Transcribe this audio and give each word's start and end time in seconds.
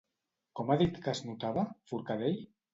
Com 0.59 0.71
ha 0.71 0.77
dit 0.79 0.97
que 1.05 1.13
es 1.17 1.23
notava, 1.29 1.69
Forcadell? 1.93 2.45